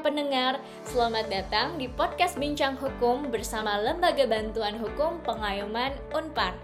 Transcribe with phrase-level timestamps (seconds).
[0.00, 0.56] Pendengar,
[0.88, 6.56] selamat datang di podcast Bincang Hukum bersama Lembaga Bantuan Hukum Pengayoman Unpar.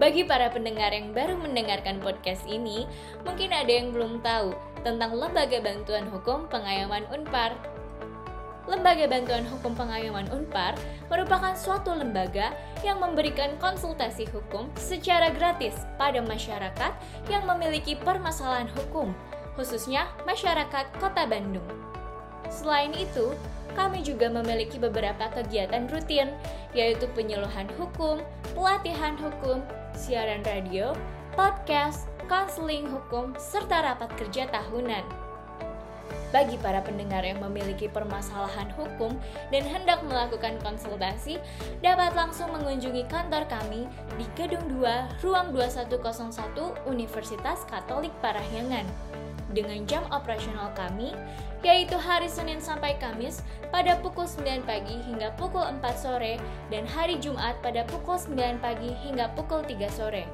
[0.00, 2.88] Bagi para pendengar yang baru mendengarkan podcast ini,
[3.28, 7.52] mungkin ada yang belum tahu tentang Lembaga Bantuan Hukum Pengayoman Unpar.
[8.64, 10.80] Lembaga Bantuan Hukum Pengayoman Unpar
[11.12, 16.92] merupakan suatu lembaga yang memberikan konsultasi hukum secara gratis pada masyarakat
[17.28, 19.12] yang memiliki permasalahan hukum
[19.60, 21.89] khususnya masyarakat Kota Bandung.
[22.50, 23.30] Selain itu,
[23.78, 26.34] kami juga memiliki beberapa kegiatan rutin,
[26.74, 28.18] yaitu penyuluhan hukum,
[28.52, 29.62] pelatihan hukum,
[29.94, 30.90] siaran radio,
[31.38, 35.06] podcast, konseling hukum, serta rapat kerja tahunan.
[36.30, 39.18] Bagi para pendengar yang memiliki permasalahan hukum
[39.50, 41.42] dan hendak melakukan konsultasi,
[41.82, 48.86] dapat langsung mengunjungi kantor kami di Gedung 2, Ruang 2101 Universitas Katolik Parahyangan
[49.50, 51.14] dengan jam operasional kami,
[51.60, 56.40] yaitu hari Senin sampai Kamis pada pukul 9 pagi hingga pukul 4 sore
[56.72, 60.24] dan hari Jumat pada pukul 9 pagi hingga pukul 3 sore.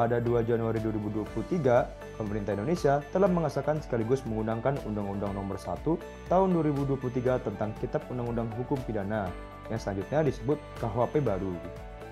[0.00, 5.76] Pada 2 Januari 2023, pemerintah Indonesia telah mengesahkan sekaligus mengundangkan Undang-Undang Nomor 1
[6.24, 9.28] Tahun 2023 tentang Kitab Undang-Undang Hukum Pidana
[9.68, 11.52] yang selanjutnya disebut KUHP baru.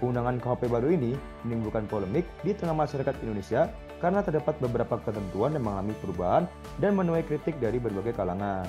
[0.05, 1.17] Undangan KUHP baru ini
[1.49, 3.73] menimbulkan polemik di tengah masyarakat Indonesia
[4.05, 6.45] karena terdapat beberapa ketentuan yang mengalami perubahan
[6.77, 8.69] dan menuai kritik dari berbagai kalangan.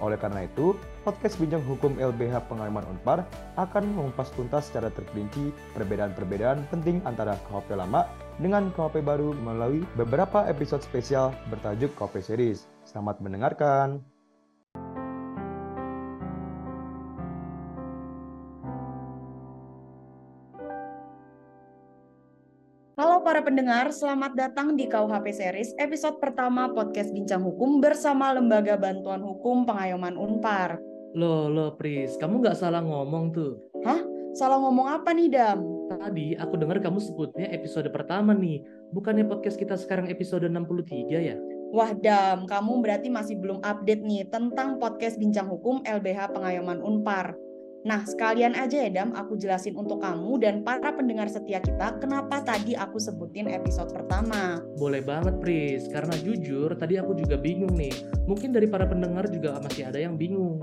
[0.00, 3.24] Oleh karena itu, podcast Bincang Hukum LBH Pengalaman Unpar
[3.56, 8.04] akan mengupas tuntas secara terperinci perbedaan-perbedaan penting antara KUHP lama
[8.36, 12.68] dengan KUHP baru melalui beberapa episode spesial bertajuk KUHP Series.
[12.84, 14.04] Selamat mendengarkan!
[22.96, 28.76] Halo para pendengar, selamat datang di KUHP Series, episode pertama podcast Bincang Hukum bersama Lembaga
[28.80, 30.80] Bantuan Hukum Pengayoman Unpar.
[31.16, 33.56] Loh, loh Pris, kamu nggak salah ngomong tuh.
[33.84, 34.15] Hah?
[34.36, 35.64] Salah ngomong apa nih, Dam?
[35.88, 38.60] Tadi aku dengar kamu sebutnya episode pertama nih.
[38.92, 41.40] Bukannya podcast kita sekarang episode 63 ya?
[41.72, 47.32] Wah, Dam, kamu berarti masih belum update nih tentang podcast Bincang Hukum LBH Pengayoman Unpar.
[47.88, 52.44] Nah, sekalian aja ya Dam, aku jelasin untuk kamu dan para pendengar setia kita kenapa
[52.44, 54.60] tadi aku sebutin episode pertama.
[54.76, 55.88] Boleh banget, Pris.
[55.88, 57.94] Karena jujur, tadi aku juga bingung nih.
[58.28, 60.60] Mungkin dari para pendengar juga masih ada yang bingung.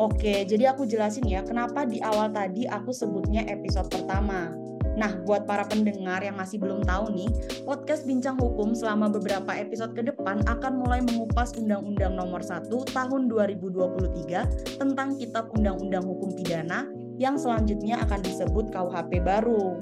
[0.00, 4.48] Oke, jadi aku jelasin ya kenapa di awal tadi aku sebutnya episode pertama.
[4.96, 7.28] Nah, buat para pendengar yang masih belum tahu nih,
[7.68, 13.22] podcast Bincang Hukum selama beberapa episode ke depan akan mulai mengupas Undang-Undang Nomor 1 Tahun
[13.28, 16.88] 2023 tentang Kitab Undang-Undang Hukum Pidana
[17.20, 19.76] yang selanjutnya akan disebut KUHP baru.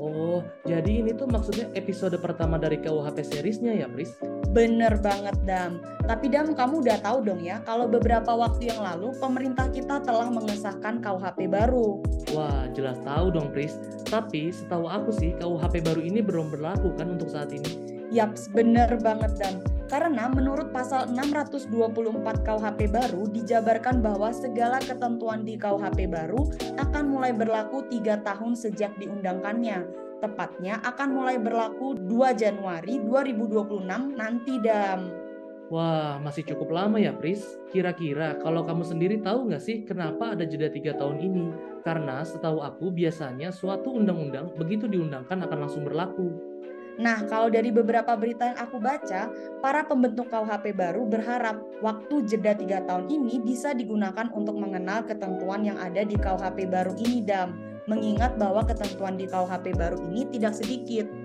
[0.00, 4.16] Oh, jadi ini tuh maksudnya episode pertama dari KUHP seriesnya ya, Pris?
[4.48, 5.84] Bener banget, Dam.
[6.08, 10.32] Tapi Dam, kamu udah tahu dong ya, kalau beberapa waktu yang lalu pemerintah kita telah
[10.32, 12.00] mengesahkan KUHP baru.
[12.32, 13.76] Wah, jelas tahu dong, Pris.
[14.08, 18.00] Tapi setahu aku sih, KUHP baru ini belum berlaku kan untuk saat ini?
[18.08, 19.60] Yaps, bener banget, Dam.
[19.90, 26.46] Karena menurut pasal 624 KUHP baru dijabarkan bahwa segala ketentuan di KUHP baru
[26.78, 29.82] akan mulai berlaku tiga tahun sejak diundangkannya.
[30.22, 35.10] Tepatnya akan mulai berlaku 2 Januari 2026 nanti, Dam.
[35.74, 37.42] Wah, masih cukup lama ya, Pris.
[37.70, 41.46] Kira-kira kalau kamu sendiri tahu nggak sih kenapa ada jeda tiga tahun ini?
[41.82, 46.49] Karena setahu aku biasanya suatu undang-undang begitu diundangkan akan langsung berlaku.
[46.98, 52.56] Nah, kalau dari beberapa berita yang aku baca, para pembentuk KUHP baru berharap waktu jeda
[52.56, 57.54] tiga tahun ini bisa digunakan untuk mengenal ketentuan yang ada di KUHP baru ini, Dam.
[57.86, 61.19] Mengingat bahwa ketentuan di KUHP baru ini tidak sedikit.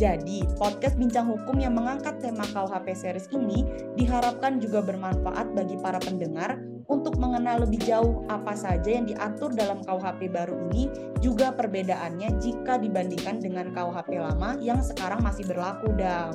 [0.00, 6.00] Jadi, podcast Bincang Hukum yang mengangkat tema KUHP series ini diharapkan juga bermanfaat bagi para
[6.00, 6.56] pendengar
[6.88, 10.88] untuk mengenal lebih jauh apa saja yang diatur dalam KUHP baru ini,
[11.20, 16.32] juga perbedaannya jika dibandingkan dengan KUHP lama yang sekarang masih berlaku, Dam.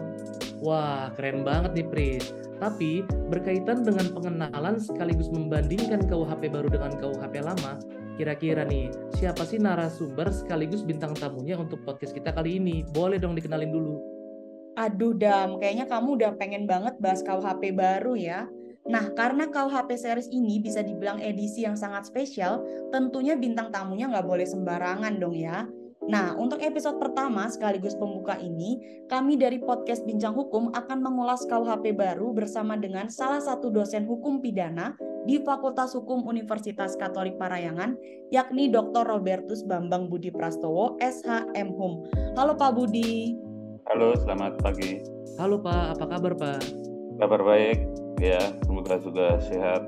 [0.62, 2.34] Wah, keren banget nih, Pris.
[2.58, 7.78] Tapi, berkaitan dengan pengenalan sekaligus membandingkan KUHP baru dengan KUHP lama,
[8.18, 12.82] kira-kira nih, siapa sih narasumber sekaligus bintang tamunya untuk podcast kita kali ini?
[12.90, 14.02] Boleh dong dikenalin dulu.
[14.78, 18.50] Aduh, Dam, kayaknya kamu udah pengen banget bahas KUHP baru ya.
[18.90, 24.26] Nah, karena KUHP series ini bisa dibilang edisi yang sangat spesial, tentunya bintang tamunya nggak
[24.26, 25.66] boleh sembarangan dong ya.
[26.08, 28.80] Nah, untuk episode pertama sekaligus pembuka ini,
[29.12, 34.40] kami dari podcast Bincang Hukum akan mengulas KUHP baru bersama dengan salah satu dosen hukum
[34.40, 37.96] pidana di Fakultas Hukum Universitas Katolik Parayangan,
[38.30, 39.08] yakni Dr.
[39.08, 42.06] Robertus Bambang Budi Prastowo, SHM Hum.
[42.36, 43.40] Halo Pak Budi.
[43.88, 45.00] Halo, selamat pagi.
[45.40, 46.62] Halo Pak, apa kabar Pak?
[47.18, 47.80] Kabar baik,
[48.20, 49.82] ya, semoga juga sehat.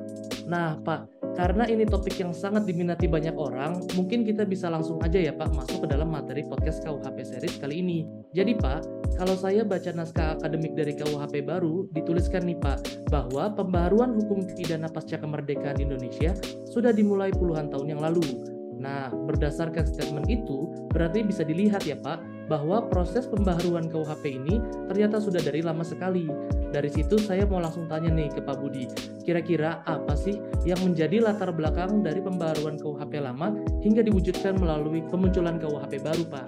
[0.47, 5.17] Nah Pak, karena ini topik yang sangat diminati banyak orang, mungkin kita bisa langsung aja
[5.17, 7.99] ya Pak masuk ke dalam materi podcast KUHP series kali ini.
[8.33, 8.85] Jadi Pak,
[9.17, 14.89] kalau saya baca naskah akademik dari KUHP baru, dituliskan nih Pak, bahwa pembaruan hukum pidana
[14.89, 16.35] pasca kemerdekaan Indonesia
[16.69, 18.58] sudah dimulai puluhan tahun yang lalu.
[18.79, 24.57] Nah, berdasarkan statement itu, berarti bisa dilihat ya Pak, bahwa proses pembaharuan KUHP ini
[24.89, 26.25] ternyata sudah dari lama sekali.
[26.73, 28.89] Dari situ saya mau langsung tanya nih ke Pak Budi,
[29.21, 33.53] kira-kira apa sih yang menjadi latar belakang dari pembaharuan KUHP lama
[33.85, 36.47] hingga diwujudkan melalui kemunculan KUHP baru Pak?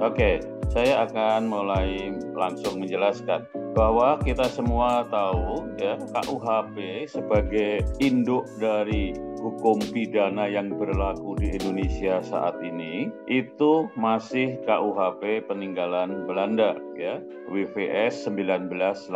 [0.00, 0.40] Oke,
[0.72, 3.44] saya akan mulai langsung menjelaskan
[3.76, 12.22] bahwa kita semua tahu ya KUHP sebagai induk dari hukum pidana yang berlaku di Indonesia
[12.22, 17.18] saat ini itu masih KUHP peninggalan Belanda ya
[17.50, 19.10] WVS 1918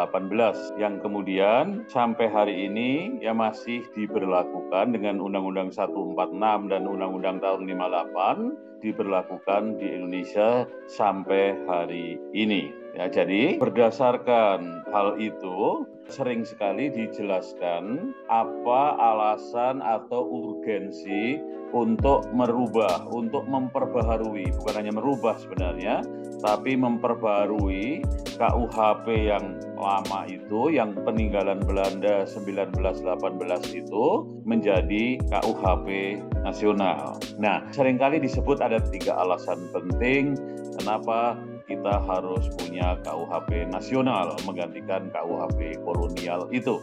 [0.82, 8.82] yang kemudian sampai hari ini ya masih diberlakukan dengan Undang-Undang 146 dan Undang-Undang tahun 58
[8.84, 12.85] diberlakukan di Indonesia sampai hari ini.
[12.96, 21.36] Ya, jadi berdasarkan hal itu sering sekali dijelaskan apa alasan atau urgensi
[21.76, 26.00] untuk merubah, untuk memperbaharui, bukan hanya merubah sebenarnya,
[26.40, 28.00] tapi memperbaharui
[28.40, 34.06] KUHP yang lama itu, yang peninggalan Belanda 1918 itu
[34.48, 36.16] menjadi KUHP
[36.48, 37.20] nasional.
[37.36, 40.32] Nah, sering kali disebut ada tiga alasan penting
[40.80, 41.36] kenapa
[41.66, 46.78] kita harus punya KUHP nasional menggantikan KUHP kolonial itu.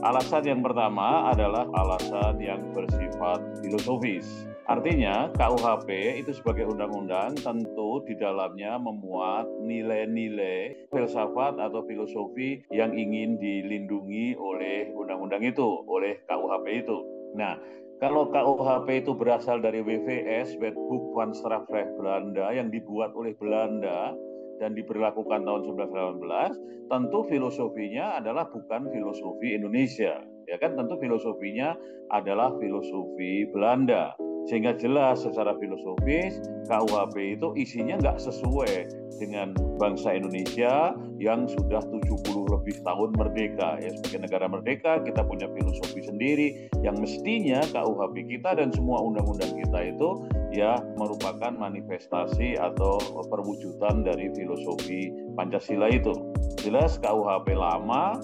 [0.00, 4.48] Alasan yang pertama adalah alasan yang bersifat filosofis.
[4.64, 13.36] Artinya KUHP itu sebagai undang-undang tentu di dalamnya memuat nilai-nilai filsafat atau filosofi yang ingin
[13.36, 16.96] dilindungi oleh undang-undang itu, oleh KUHP itu.
[17.34, 17.58] Nah,
[18.00, 24.16] kalau KUHP itu berasal dari WVS, Wetboek van Strafrecht Belanda, yang dibuat oleh Belanda
[24.56, 30.16] dan diberlakukan tahun 1918, tentu filosofinya adalah bukan filosofi Indonesia.
[30.48, 31.76] Ya kan, tentu filosofinya
[32.08, 34.16] adalah filosofi Belanda
[34.48, 38.88] sehingga jelas secara filosofis KUHP itu isinya nggak sesuai
[39.20, 45.48] dengan bangsa Indonesia yang sudah 70 lebih tahun merdeka ya sebagai negara merdeka kita punya
[45.48, 46.48] filosofi sendiri
[46.84, 53.00] yang mestinya KUHP kita dan semua undang-undang kita itu ya merupakan manifestasi atau
[53.32, 56.12] perwujudan dari filosofi Pancasila itu
[56.60, 58.20] jelas KUHP lama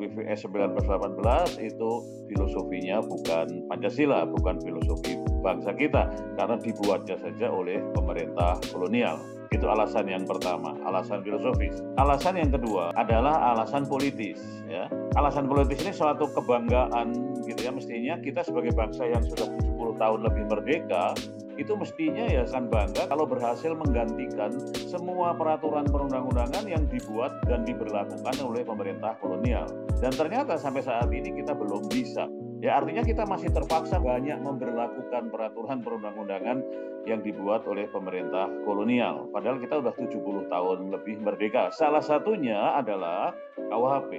[0.00, 1.90] WVS 1918 itu
[2.32, 6.08] filosofinya bukan Pancasila, bukan filosofi bangsa kita
[6.40, 9.39] karena dibuatnya saja oleh pemerintah kolonial.
[9.50, 11.82] Itu alasan yang pertama, alasan filosofis.
[11.98, 14.38] Alasan yang kedua adalah alasan politis.
[14.70, 14.86] Ya,
[15.18, 17.10] alasan politis ini suatu kebanggaan
[17.42, 17.74] gitu ya.
[17.74, 21.18] Mestinya kita sebagai bangsa yang sudah 70 tahun lebih merdeka
[21.60, 28.32] itu mestinya ya akan bangga kalau berhasil menggantikan semua peraturan perundang-undangan yang dibuat dan diberlakukan
[28.40, 29.68] oleh pemerintah kolonial.
[30.00, 32.24] Dan ternyata sampai saat ini kita belum bisa.
[32.60, 36.60] Ya artinya kita masih terpaksa banyak memberlakukan peraturan perundang-undangan
[37.08, 39.32] yang dibuat oleh pemerintah kolonial.
[39.32, 41.72] Padahal kita sudah 70 tahun lebih merdeka.
[41.72, 44.10] Salah satunya adalah KUHP,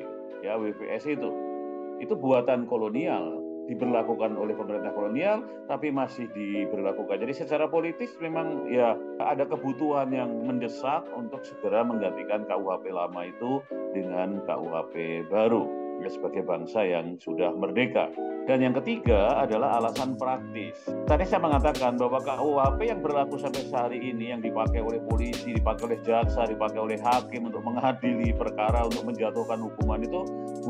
[0.42, 1.30] ya WPS itu.
[2.02, 3.38] Itu buatan kolonial
[3.70, 7.22] diberlakukan oleh pemerintah kolonial tapi masih diberlakukan.
[7.22, 13.62] Jadi secara politis memang ya ada kebutuhan yang mendesak untuk segera menggantikan KUHP lama itu
[13.94, 15.81] dengan KUHP baru.
[16.10, 18.10] Sebagai bangsa yang sudah merdeka.
[18.50, 20.74] Dan yang ketiga adalah alasan praktis.
[21.06, 25.94] Tadi saya mengatakan bahwa KUHP yang berlaku sampai sehari ini yang dipakai oleh polisi, dipakai
[25.94, 30.22] oleh jaksa, dipakai oleh hakim untuk mengadili perkara, untuk menjatuhkan hukuman itu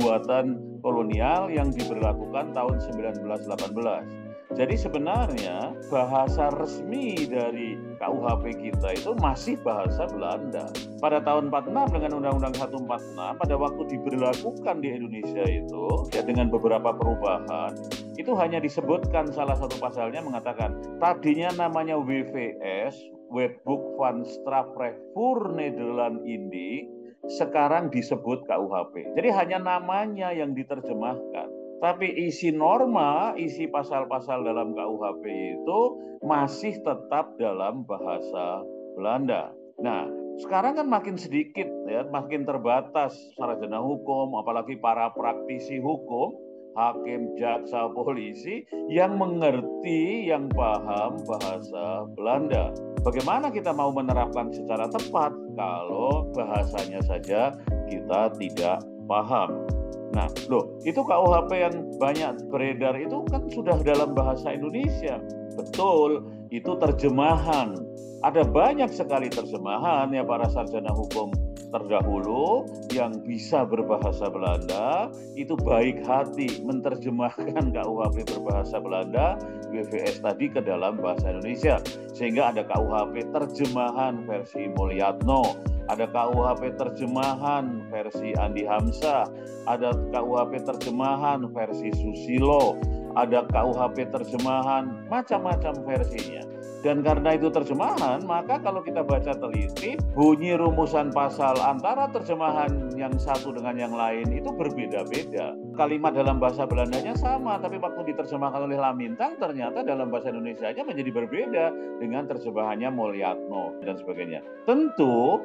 [0.04, 4.31] buatan kolonial yang diberlakukan tahun 1918.
[4.52, 10.68] Jadi sebenarnya bahasa resmi dari KUHP kita itu masih bahasa Belanda.
[11.00, 16.92] Pada tahun 46 dengan Undang-Undang 146 pada waktu diberlakukan di Indonesia itu ya dengan beberapa
[16.92, 17.74] perubahan
[18.20, 22.94] itu hanya disebutkan salah satu pasalnya mengatakan tadinya namanya WVS
[23.32, 26.86] Wetboek van Strafrecht voor Nederland Indi
[27.32, 29.16] sekarang disebut KUHP.
[29.16, 31.61] Jadi hanya namanya yang diterjemahkan.
[31.82, 35.26] Tapi isi norma, isi pasal-pasal dalam KUHP
[35.58, 35.80] itu
[36.22, 38.62] masih tetap dalam bahasa
[38.94, 39.50] Belanda.
[39.82, 40.06] Nah,
[40.46, 46.38] sekarang kan makin sedikit ya, makin terbatas sarjana hukum, apalagi para praktisi hukum,
[46.78, 48.62] hakim, jaksa, polisi
[48.94, 52.70] yang mengerti, yang paham bahasa Belanda.
[53.02, 57.58] Bagaimana kita mau menerapkan secara tepat kalau bahasanya saja
[57.90, 59.71] kita tidak paham?
[60.12, 65.24] Nah, loh, itu KUHP yang banyak beredar itu kan sudah dalam bahasa Indonesia.
[65.56, 67.80] Betul, itu terjemahan.
[68.22, 71.32] Ada banyak sekali terjemahan ya para sarjana hukum
[71.72, 75.08] terdahulu yang bisa berbahasa Belanda
[75.40, 79.40] itu baik hati menerjemahkan KUHP berbahasa Belanda
[79.72, 81.80] WVS tadi ke dalam bahasa Indonesia
[82.12, 89.28] sehingga ada KUHP terjemahan versi Mulyatno ada KUHP terjemahan versi Andi Hamzah,
[89.68, 92.80] ada KUHP terjemahan versi Susilo,
[93.20, 96.48] ada KUHP terjemahan, macam-macam versinya.
[96.82, 103.14] Dan karena itu terjemahan, maka kalau kita baca teliti, bunyi rumusan pasal antara terjemahan yang
[103.22, 105.54] satu dengan yang lain itu berbeda-beda.
[105.78, 111.12] Kalimat dalam bahasa Belandanya sama, tapi waktu diterjemahkan oleh Lamintang ternyata dalam bahasa Indonesia menjadi
[111.14, 111.66] berbeda
[112.02, 114.42] dengan terjemahannya Mulyatno dan sebagainya.
[114.66, 115.38] Tentu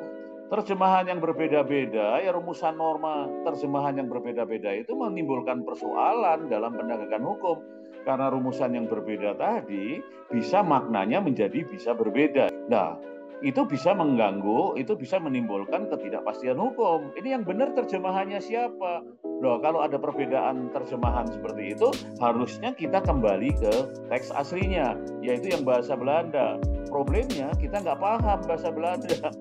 [0.48, 7.60] terjemahan yang berbeda-beda, ya rumusan norma terjemahan yang berbeda-beda itu menimbulkan persoalan dalam penegakan hukum.
[8.06, 9.98] Karena rumusan yang berbeda tadi
[10.30, 12.46] bisa maknanya menjadi bisa berbeda.
[12.70, 12.94] Nah,
[13.44, 17.10] itu bisa mengganggu, itu bisa menimbulkan ketidakpastian hukum.
[17.18, 19.02] Ini yang benar terjemahannya siapa?
[19.42, 21.90] Loh, kalau ada perbedaan terjemahan seperti itu,
[22.22, 23.74] harusnya kita kembali ke
[24.08, 26.56] teks aslinya, yaitu yang bahasa Belanda.
[26.88, 29.34] Problemnya kita nggak paham bahasa Belanda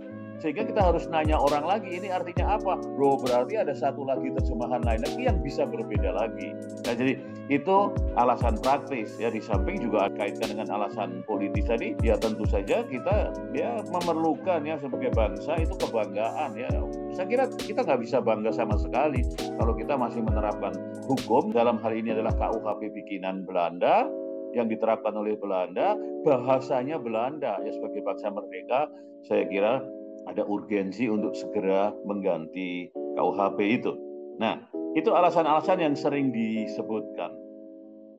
[0.44, 2.80] sehingga kita harus nanya orang lagi ini artinya apa?
[2.96, 6.52] Bro berarti ada satu lagi terjemahan lain lagi yang bisa berbeda lagi.
[6.86, 9.16] Nah jadi itu alasan praktis.
[9.22, 14.66] Ya di samping juga kaitkan dengan alasan politis tadi ya tentu saja kita ya memerlukan
[14.66, 16.70] ya sebagai bangsa itu kebanggaan ya.
[17.16, 19.24] Saya kira kita nggak bisa bangga sama sekali
[19.56, 20.76] kalau kita masih menerapkan
[21.08, 21.56] hukum.
[21.56, 24.10] Dalam hal ini adalah KUHP bikinan Belanda
[24.56, 28.88] yang diterapkan oleh Belanda, bahasanya Belanda ya sebagai bangsa merdeka,
[29.28, 29.84] saya kira
[30.26, 33.94] ada urgensi untuk segera mengganti KUHP itu.
[34.42, 34.60] Nah,
[34.96, 37.32] itu alasan-alasan yang sering disebutkan.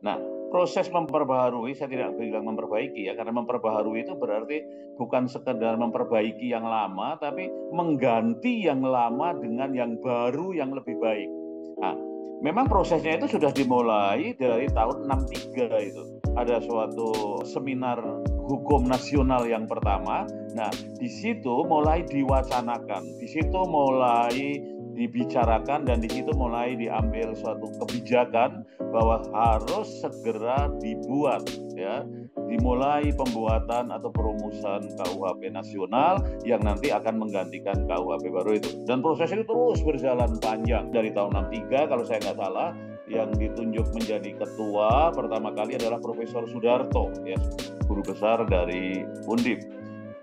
[0.04, 0.16] Nah,
[0.48, 4.62] proses memperbaharui, saya tidak bilang memperbaiki ya, karena memperbaharui itu berarti
[4.96, 11.28] bukan sekedar memperbaiki yang lama, tapi mengganti yang lama dengan yang baru yang lebih baik.
[11.76, 11.94] Nah,
[12.40, 16.02] memang prosesnya itu sudah dimulai dari tahun 63 itu.
[16.36, 18.00] Ada suatu seminar
[18.46, 20.28] hukum nasional yang pertama.
[20.56, 24.56] Nah, di situ mulai diwacanakan, di situ mulai
[24.96, 31.44] dibicarakan dan di situ mulai diambil suatu kebijakan bahwa harus segera dibuat
[31.76, 32.00] ya
[32.48, 39.28] dimulai pembuatan atau perumusan KUHP nasional yang nanti akan menggantikan KUHP baru itu dan proses
[39.36, 42.72] itu terus berjalan panjang dari tahun 63 kalau saya nggak salah
[43.06, 47.38] yang ditunjuk menjadi ketua pertama kali adalah Profesor Sudarto, ya,
[47.86, 49.62] guru besar dari Undip.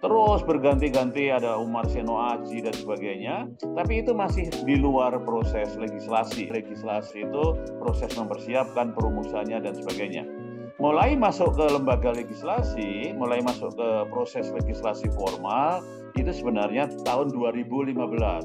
[0.04, 6.52] Terus berganti-ganti ada Umar Seno Aji dan sebagainya, tapi itu masih di luar proses legislasi.
[6.52, 7.46] Legislasi itu
[7.80, 10.28] proses mempersiapkan perumusannya dan sebagainya.
[10.76, 15.80] Mulai masuk ke lembaga legislasi, mulai masuk ke proses legislasi formal,
[16.20, 17.96] itu sebenarnya tahun 2015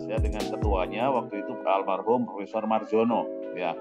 [0.07, 3.77] ya dengan ketuanya waktu itu almarhum Profesor Marjono ya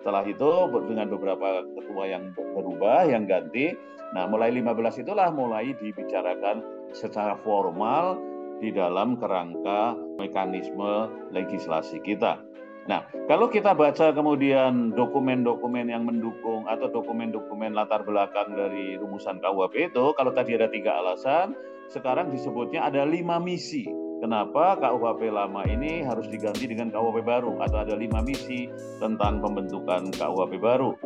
[0.00, 0.50] setelah itu
[0.88, 3.74] dengan beberapa ketua yang berubah, yang ganti,
[4.14, 8.20] nah mulai 15 itulah mulai dibicarakan secara formal
[8.58, 12.42] di dalam kerangka mekanisme legislasi kita.
[12.88, 19.92] Nah, kalau kita baca kemudian dokumen-dokumen yang mendukung atau dokumen-dokumen latar belakang dari rumusan KUHP
[19.92, 21.52] itu, kalau tadi ada tiga alasan,
[21.92, 23.84] sekarang disebutnya ada lima misi.
[24.18, 28.66] kenapa KUHP lama ini harus diganti dengan KUHP baru atau ada lima misi
[28.98, 30.98] tentang pembentukan KUHP baru.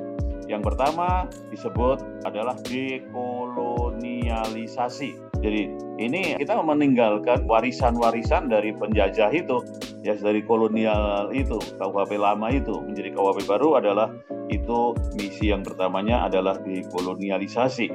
[0.48, 5.31] Yang pertama disebut adalah dekolonialisasi.
[5.42, 9.58] Jadi ini kita meninggalkan warisan-warisan dari penjajah itu,
[10.06, 14.14] ya dari kolonial itu, KUHP lama itu menjadi KUHP baru adalah
[14.46, 17.90] itu misi yang pertamanya adalah dekolonialisasi.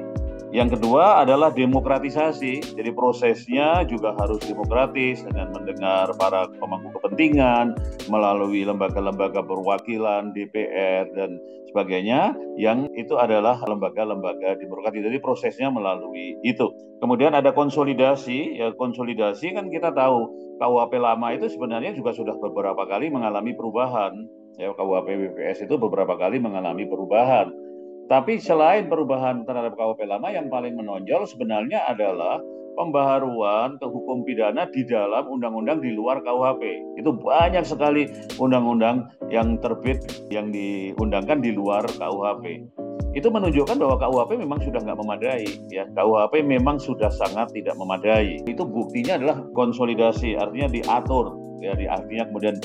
[0.48, 2.72] Yang kedua adalah demokratisasi.
[2.72, 7.76] Jadi prosesnya juga harus demokratis dengan mendengar para pemangku kepentingan
[8.08, 11.36] melalui lembaga-lembaga perwakilan DPR dan
[11.68, 15.04] sebagainya yang itu adalah lembaga-lembaga demokratis.
[15.04, 16.72] Jadi prosesnya melalui itu.
[17.04, 18.56] Kemudian ada konsolidasi.
[18.56, 24.16] Ya konsolidasi kan kita tahu KUHP lama itu sebenarnya juga sudah beberapa kali mengalami perubahan.
[24.56, 27.67] Ya KUHP BPS itu beberapa kali mengalami perubahan
[28.08, 32.40] tapi selain perubahan terhadap KUHP lama yang paling menonjol sebenarnya adalah
[32.72, 36.96] pembaharuan ke hukum pidana di dalam undang-undang di luar KUHP.
[36.96, 38.08] Itu banyak sekali
[38.40, 40.00] undang-undang yang terbit
[40.32, 42.64] yang diundangkan di luar KUHP.
[43.12, 45.44] Itu menunjukkan bahwa KUHP memang sudah nggak memadai.
[45.68, 48.40] Ya, KUHP memang sudah sangat tidak memadai.
[48.48, 52.56] Itu buktinya adalah konsolidasi, artinya diatur ya artinya kemudian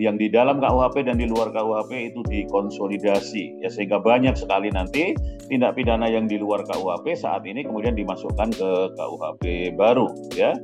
[0.00, 3.60] yang di dalam KUHP dan di luar KUHP itu dikonsolidasi.
[3.64, 5.12] Ya sehingga banyak sekali nanti
[5.48, 10.56] tindak pidana yang di luar KUHP saat ini kemudian dimasukkan ke KUHP baru ya.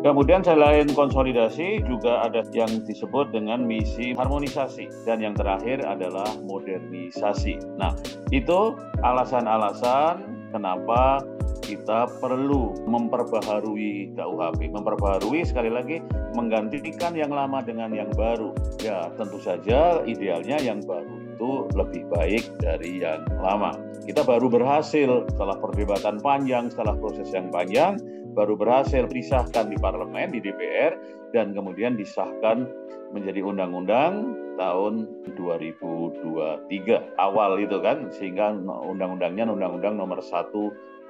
[0.00, 4.88] Kemudian selain konsolidasi juga ada yang disebut dengan misi harmonisasi.
[5.04, 7.60] Dan yang terakhir adalah modernisasi.
[7.76, 7.92] Nah,
[8.32, 10.24] itu alasan-alasan
[10.56, 11.20] kenapa
[11.62, 14.72] kita perlu memperbaharui KUHP.
[14.72, 16.00] Memperbaharui sekali lagi
[16.34, 18.52] menggantikan yang lama dengan yang baru.
[18.80, 23.72] Ya, tentu saja idealnya yang baru itu lebih baik dari yang lama.
[24.04, 27.96] Kita baru berhasil setelah perdebatan panjang, setelah proses yang panjang,
[28.36, 31.00] baru berhasil disahkan di parlemen, di DPR,
[31.32, 32.68] dan kemudian disahkan
[33.16, 36.68] menjadi undang-undang tahun 2023
[37.16, 38.52] awal itu kan sehingga
[38.84, 40.52] undang-undangnya undang-undang nomor 1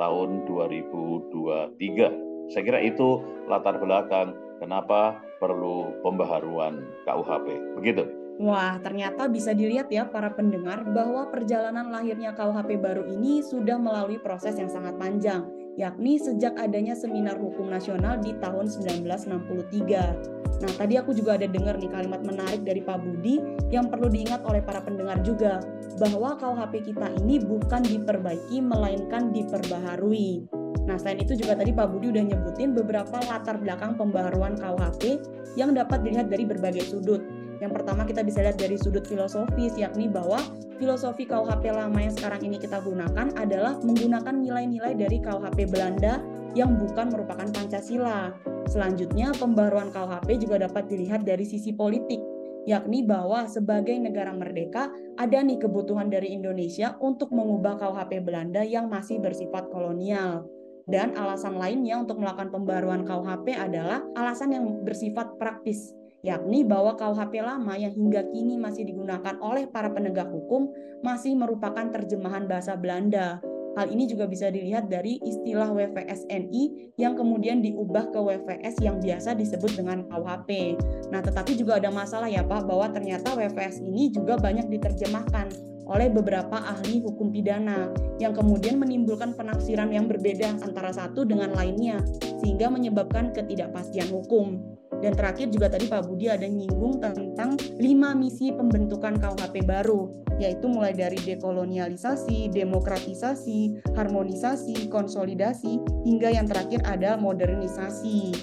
[0.00, 2.49] tahun 2023.
[2.50, 7.76] Saya kira itu latar belakang kenapa perlu pembaharuan KUHP.
[7.76, 8.08] Begitu.
[8.41, 14.17] Wah, ternyata bisa dilihat ya para pendengar bahwa perjalanan lahirnya KUHP baru ini sudah melalui
[14.17, 15.45] proses yang sangat panjang,
[15.78, 20.41] yakni sejak adanya Seminar Hukum Nasional di tahun 1963.
[20.61, 23.41] Nah, tadi aku juga ada dengar nih kalimat menarik dari Pak Budi
[23.73, 25.63] yang perlu diingat oleh para pendengar juga,
[25.97, 30.45] bahwa KUHP kita ini bukan diperbaiki melainkan diperbaharui.
[30.85, 35.23] Nah, selain itu juga tadi Pak Budi udah nyebutin beberapa latar belakang pembaharuan KUHP
[35.56, 40.08] yang dapat dilihat dari berbagai sudut yang pertama kita bisa lihat dari sudut filosofis, yakni
[40.08, 40.40] bahwa
[40.80, 46.25] filosofi KUHP lama yang sekarang ini kita gunakan adalah menggunakan nilai-nilai dari KUHP Belanda
[46.56, 48.32] yang bukan merupakan Pancasila.
[48.66, 52.18] Selanjutnya, pembaruan KUHP juga dapat dilihat dari sisi politik,
[52.64, 54.88] yakni bahwa sebagai negara merdeka
[55.20, 60.49] ada nih kebutuhan dari Indonesia untuk mengubah KUHP Belanda yang masih bersifat kolonial.
[60.90, 67.41] Dan alasan lainnya untuk melakukan pembaruan KUHP adalah alasan yang bersifat praktis, yakni bahwa KUHP
[67.41, 73.41] lama yang hingga kini masih digunakan oleh para penegak hukum masih merupakan terjemahan bahasa Belanda.
[73.78, 79.39] Hal ini juga bisa dilihat dari istilah WVSNI yang kemudian diubah ke WVS yang biasa
[79.39, 80.75] disebut dengan KUHP.
[81.15, 86.06] Nah, tetapi juga ada masalah ya Pak bahwa ternyata WVS ini juga banyak diterjemahkan oleh
[86.11, 87.91] beberapa ahli hukum pidana
[88.23, 91.99] yang kemudian menimbulkan penafsiran yang berbeda antara satu dengan lainnya
[92.43, 94.79] sehingga menyebabkan ketidakpastian hukum.
[94.98, 100.10] Dan terakhir juga tadi Pak Budi ada nyinggung tentang lima misi pembentukan KUHP baru,
[100.42, 108.34] yaitu mulai dari dekolonialisasi, demokratisasi, harmonisasi, konsolidasi, hingga yang terakhir ada modernisasi.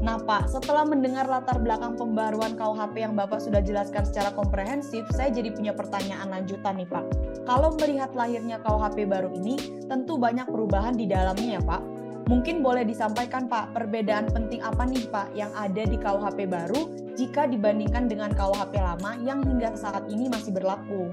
[0.00, 5.28] Nah Pak, setelah mendengar latar belakang pembaruan KUHP yang Bapak sudah jelaskan secara komprehensif, saya
[5.28, 7.04] jadi punya pertanyaan lanjutan nih Pak.
[7.44, 9.60] Kalau melihat lahirnya KUHP baru ini,
[9.92, 11.99] tentu banyak perubahan di dalamnya ya Pak
[12.30, 16.86] Mungkin boleh disampaikan Pak, perbedaan penting apa nih Pak yang ada di KUHP baru
[17.18, 21.10] jika dibandingkan dengan KUHP lama yang hingga saat ini masih berlaku?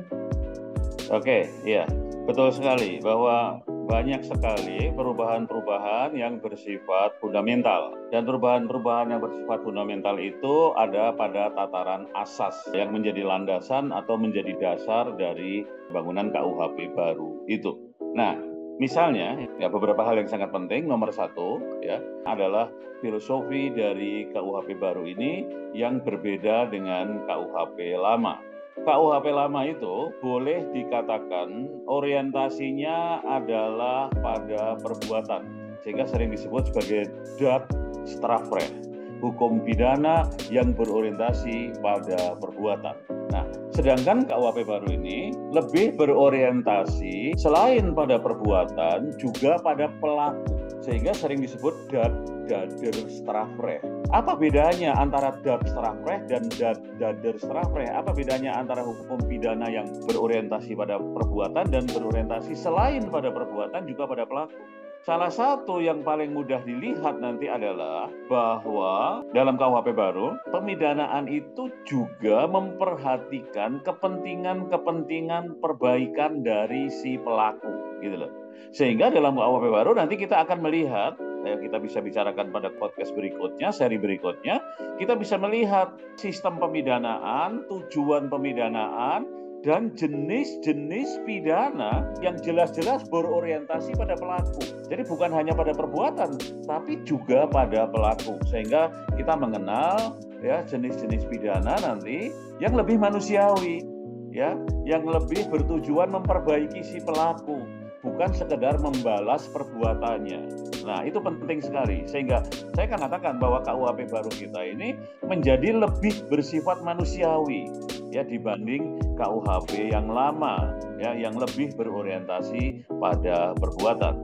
[1.09, 1.89] Oke, iya.
[2.29, 7.97] Betul sekali bahwa banyak sekali perubahan-perubahan yang bersifat fundamental.
[8.13, 14.53] Dan perubahan-perubahan yang bersifat fundamental itu ada pada tataran asas yang menjadi landasan atau menjadi
[14.61, 17.73] dasar dari bangunan KUHP baru itu.
[18.13, 18.37] Nah,
[18.77, 20.85] Misalnya, ya beberapa hal yang sangat penting.
[20.85, 21.97] Nomor satu, ya
[22.29, 22.69] adalah
[23.01, 28.37] filosofi dari KUHP baru ini yang berbeda dengan KUHP lama.
[28.77, 37.09] KUHP lama itu boleh dikatakan orientasinya adalah pada perbuatan, sehingga sering disebut sebagai
[37.41, 37.65] dat
[38.05, 38.96] strafrecht.
[39.19, 42.95] Hukum pidana yang berorientasi pada perbuatan.
[43.33, 51.43] Nah, sedangkan KUHP baru ini lebih berorientasi selain pada perbuatan juga pada pelaku sehingga sering
[51.43, 52.13] disebut dad
[52.47, 53.83] dader strafrecht.
[54.15, 57.91] Apa bedanya antara dad strafrecht dan dad dader strafrecht?
[57.91, 64.07] Apa bedanya antara hukum pidana yang berorientasi pada perbuatan dan berorientasi selain pada perbuatan juga
[64.07, 64.55] pada pelaku?
[65.05, 72.49] Salah satu yang paling mudah dilihat nanti adalah bahwa dalam KUHP baru, pemidanaan itu juga
[72.49, 78.31] memperhatikan kepentingan-kepentingan perbaikan dari si pelaku, gitu loh.
[78.73, 81.13] Sehingga dalam KUHP baru nanti kita akan melihat
[81.47, 84.59] ya kita bisa bicarakan pada podcast berikutnya, seri berikutnya,
[84.99, 89.23] kita bisa melihat sistem pemidanaan, tujuan pemidanaan,
[89.67, 94.63] dan jenis-jenis pidana yang jelas-jelas berorientasi pada pelaku.
[94.87, 98.39] Jadi bukan hanya pada perbuatan, tapi juga pada pelaku.
[98.47, 102.31] Sehingga kita mengenal ya jenis-jenis pidana nanti
[102.63, 103.83] yang lebih manusiawi,
[104.31, 104.55] ya,
[104.87, 107.59] yang lebih bertujuan memperbaiki si pelaku
[108.07, 110.41] bukan sekedar membalas perbuatannya.
[110.87, 112.07] Nah, itu penting sekali.
[112.07, 114.95] Sehingga saya akan katakan bahwa KUHP baru kita ini
[115.27, 117.67] menjadi lebih bersifat manusiawi
[118.15, 124.15] ya dibanding KUHP yang lama ya yang lebih berorientasi pada perbuatan.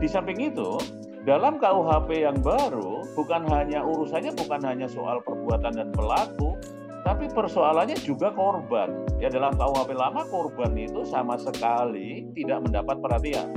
[0.00, 0.80] Di samping itu,
[1.28, 6.56] dalam KUHP yang baru bukan hanya urusannya bukan hanya soal perbuatan dan pelaku,
[7.02, 9.06] tapi persoalannya juga korban.
[9.18, 13.48] Ya dalam KUHP lama korban itu sama sekali tidak mendapat perhatian.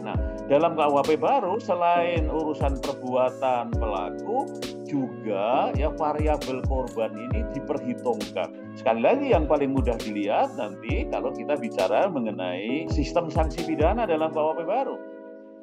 [0.00, 0.16] Nah,
[0.48, 4.48] dalam KUHP baru selain urusan perbuatan pelaku
[4.88, 8.74] juga ya variabel korban ini diperhitungkan.
[8.74, 14.32] Sekali lagi yang paling mudah dilihat nanti kalau kita bicara mengenai sistem sanksi pidana dalam
[14.32, 15.09] KUHP baru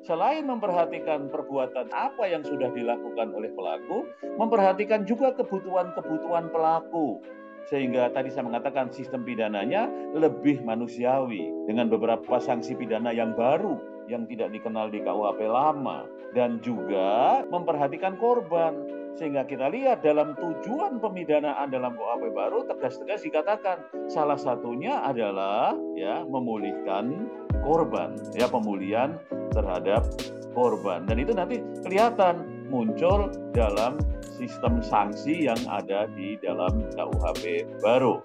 [0.08, 4.08] selain memperhatikan perbuatan apa yang sudah dilakukan oleh pelaku,
[4.40, 7.20] memperhatikan juga kebutuhan-kebutuhan pelaku.
[7.68, 14.24] Sehingga tadi saya mengatakan sistem pidananya lebih manusiawi dengan beberapa sanksi pidana yang baru yang
[14.26, 18.76] tidak dikenal di KUHP lama dan juga memperhatikan korban
[19.18, 26.22] sehingga kita lihat dalam tujuan pemidanaan dalam KUHP baru tegas-tegas dikatakan salah satunya adalah ya
[26.24, 27.26] memulihkan
[27.66, 29.18] korban ya pemulihan
[29.52, 30.06] terhadap
[30.54, 33.98] korban dan itu nanti kelihatan muncul dalam
[34.38, 38.22] sistem sanksi yang ada di dalam KUHP baru.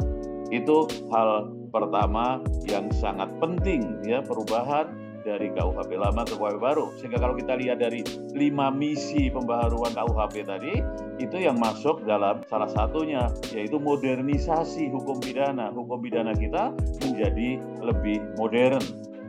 [0.53, 6.87] Itu hal pertama yang sangat penting ya perubahan dari KUHP lama ke KUHP baru.
[6.99, 8.03] Sehingga kalau kita lihat dari
[8.35, 10.75] lima misi pembaharuan KUHP tadi,
[11.23, 15.71] itu yang masuk dalam salah satunya, yaitu modernisasi hukum pidana.
[15.71, 16.75] Hukum pidana kita
[17.07, 18.83] menjadi lebih modern,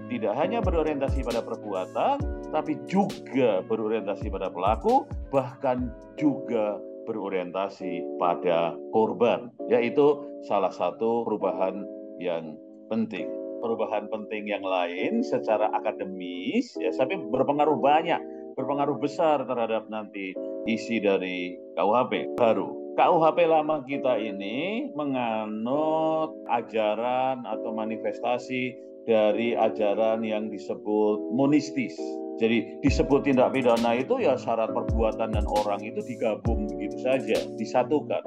[0.09, 2.17] tidak hanya berorientasi pada perbuatan,
[2.53, 6.77] tapi juga berorientasi pada pelaku, bahkan juga
[7.09, 9.49] berorientasi pada korban.
[9.69, 11.85] Yaitu salah satu perubahan
[12.21, 13.42] yang penting.
[13.63, 18.19] Perubahan penting yang lain secara akademis, ya, tapi berpengaruh banyak,
[18.59, 20.35] berpengaruh besar terhadap nanti
[20.67, 22.83] isi dari KUHP baru.
[22.99, 28.75] KUHP lama kita ini menganut ajaran atau manifestasi
[29.07, 31.95] dari ajaran yang disebut monistis.
[32.37, 38.21] Jadi disebut tindak pidana itu ya syarat perbuatan dan orang itu digabung begitu saja, disatukan.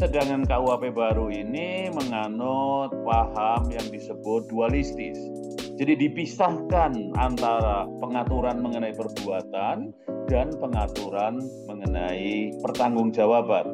[0.00, 5.20] Sedangkan KUHP baru ini menganut paham yang disebut dualistis.
[5.76, 9.92] Jadi dipisahkan antara pengaturan mengenai perbuatan
[10.24, 13.68] dan pengaturan mengenai pertanggungjawaban.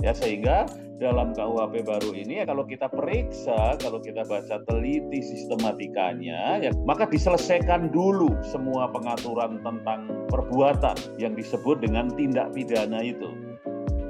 [0.00, 0.64] Ya sehingga
[0.96, 7.04] dalam KUHP baru ini ya kalau kita periksa, kalau kita baca teliti sistematikanya, ya maka
[7.04, 13.47] diselesaikan dulu semua pengaturan tentang perbuatan yang disebut dengan tindak pidana itu.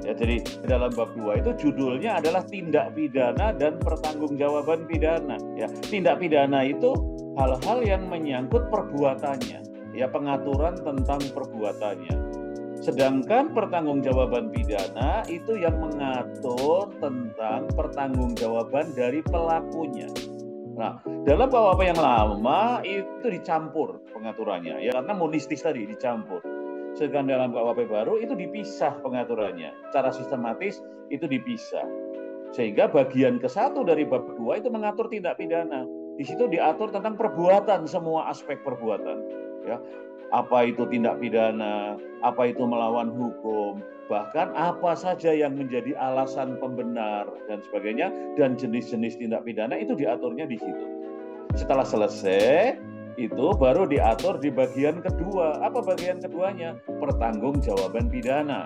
[0.09, 5.37] Ya, jadi dalam bab 2 itu judulnya adalah tindak pidana dan pertanggungjawaban pidana.
[5.53, 6.97] Ya, tindak pidana itu
[7.37, 9.61] hal-hal yang menyangkut perbuatannya,
[9.93, 12.15] ya pengaturan tentang perbuatannya.
[12.81, 20.09] Sedangkan pertanggungjawaban pidana itu yang mengatur tentang pertanggungjawaban dari pelakunya.
[20.73, 26.58] Nah, dalam KUHP yang lama itu dicampur pengaturannya ya karena monistis tadi dicampur.
[26.97, 29.73] Sedangkan dalam KUHP baru itu dipisah pengaturannya.
[29.89, 30.81] Secara sistematis
[31.13, 31.85] itu dipisah.
[32.49, 35.85] Sehingga bagian ke satu dari bab dua itu mengatur tindak pidana.
[36.17, 39.17] Di situ diatur tentang perbuatan semua aspek perbuatan.
[39.63, 39.77] Ya,
[40.29, 47.29] apa itu tindak pidana, apa itu melawan hukum, bahkan apa saja yang menjadi alasan pembenar
[47.49, 50.85] dan sebagainya dan jenis-jenis tindak pidana itu diaturnya di situ.
[51.57, 52.77] Setelah selesai
[53.19, 55.59] itu baru diatur di bagian kedua.
[55.59, 56.79] Apa bagian keduanya?
[56.87, 58.63] Pertanggungjawaban pidana.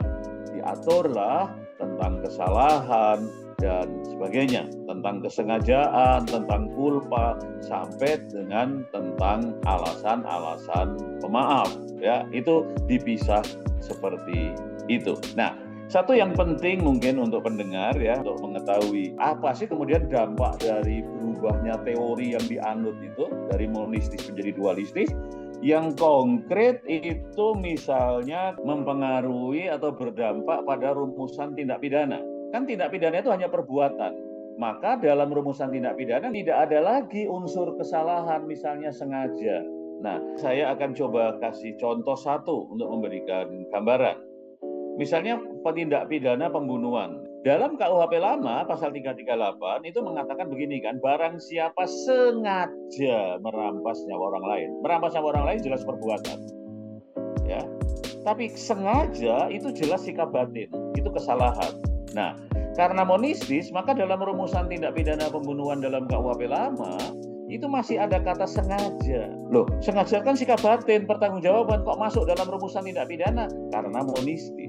[0.53, 1.49] diaturlah
[1.81, 3.25] tentang kesalahan
[3.57, 7.35] dan sebagainya, tentang kesengajaan, tentang kulpa,
[7.65, 11.73] sampai dengan tentang alasan-alasan pemaaf.
[11.97, 13.41] Ya, itu dipisah
[13.81, 14.53] seperti
[14.91, 15.15] itu.
[15.39, 15.55] Nah,
[15.91, 21.79] satu yang penting mungkin untuk pendengar ya untuk mengetahui apa sih kemudian dampak dari berubahnya
[21.83, 25.09] teori yang dianut itu dari monistis menjadi dualistis
[25.63, 32.19] yang konkret itu misalnya mempengaruhi atau berdampak pada rumusan tindak pidana.
[32.51, 34.11] Kan tindak pidana itu hanya perbuatan.
[34.59, 39.63] Maka dalam rumusan tindak pidana tidak ada lagi unsur kesalahan misalnya sengaja.
[40.03, 44.32] Nah, saya akan coba kasih contoh satu untuk memberikan gambaran.
[44.93, 47.25] Misalnya penindak pidana pembunuhan.
[47.43, 54.45] Dalam KUHP lama pasal 338 itu mengatakan begini kan, barang siapa sengaja merampas nyawa orang
[54.47, 54.69] lain.
[54.79, 56.39] Merampas nyawa orang lain jelas perbuatan.
[57.43, 57.59] Ya.
[58.23, 61.75] Tapi sengaja itu jelas sikap batin, itu kesalahan.
[62.15, 62.39] Nah,
[62.79, 66.95] karena monistis, maka dalam rumusan tindak pidana pembunuhan dalam KUHP lama
[67.51, 69.27] itu masih ada kata sengaja.
[69.51, 73.51] Loh, sengaja kan sikap batin, pertanggungjawaban kok masuk dalam rumusan tindak pidana?
[73.75, 74.62] Karena monistis.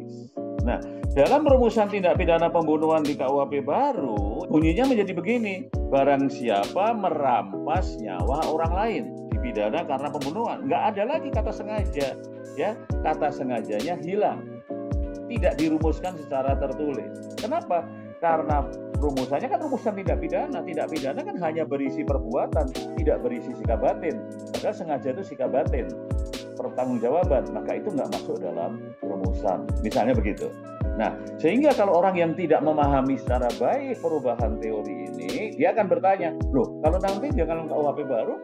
[0.64, 0.80] Nah,
[1.12, 5.68] dalam rumusan tindak pidana pembunuhan di KUHP baru, bunyinya menjadi begini.
[5.92, 10.64] Barang siapa merampas nyawa orang lain dipidana karena pembunuhan.
[10.64, 12.16] Nggak ada lagi kata sengaja.
[12.56, 12.74] ya
[13.04, 14.40] Kata sengajanya hilang.
[15.28, 17.36] Tidak dirumuskan secara tertulis.
[17.36, 17.84] Kenapa?
[18.24, 18.64] Karena
[18.96, 20.64] rumusannya kan rumusan tindak pidana.
[20.64, 24.16] Tindak pidana kan hanya berisi perbuatan, tidak berisi sikap batin.
[24.56, 25.92] Padahal sengaja itu sikap batin
[26.54, 29.66] pertanggungjawaban, maka itu nggak masuk dalam rumusan.
[29.82, 30.48] Misalnya begitu.
[30.94, 36.30] Nah, sehingga kalau orang yang tidak memahami secara baik perubahan teori ini, dia akan bertanya,
[36.54, 38.34] loh, kalau nanti dengan KUHP baru,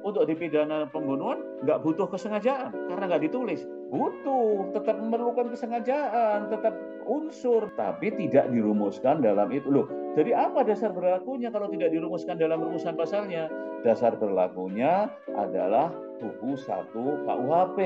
[0.00, 3.68] untuk dipidana pembunuhan nggak butuh kesengajaan karena nggak ditulis.
[3.92, 6.72] Butuh, tetap memerlukan kesengajaan, tetap
[7.10, 9.66] unsur, tapi tidak dirumuskan dalam itu.
[9.66, 13.50] Loh, jadi apa dasar berlakunya kalau tidak dirumuskan dalam rumusan pasalnya?
[13.82, 16.92] Dasar berlakunya adalah buku 1
[17.24, 17.78] KUHP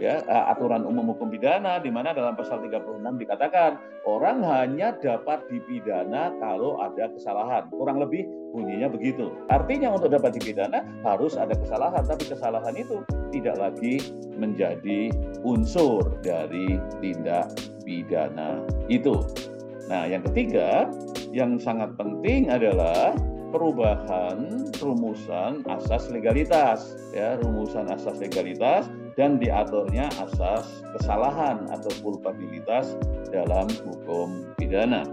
[0.00, 3.76] ya eh, aturan umum hukum pidana di mana dalam pasal 36 dikatakan
[4.08, 8.24] orang hanya dapat dipidana kalau ada kesalahan kurang lebih
[8.56, 14.00] bunyinya begitu artinya untuk dapat dipidana harus ada kesalahan tapi kesalahan itu tidak lagi
[14.40, 15.12] menjadi
[15.44, 17.52] unsur dari tindak
[17.84, 19.18] pidana itu
[19.90, 20.88] nah yang ketiga
[21.34, 23.12] yang sangat penting adalah
[23.52, 30.64] perubahan rumusan asas legalitas ya rumusan asas legalitas dan diaturnya asas
[30.96, 32.96] kesalahan atau kulpabilitas
[33.28, 35.04] dalam hukum pidana.